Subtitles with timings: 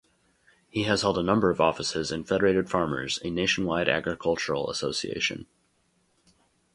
[0.67, 5.45] He has held a number of offices in Federated Farmers, a nationwide agricultural association.